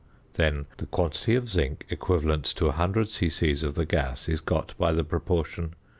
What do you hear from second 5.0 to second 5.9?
proportion.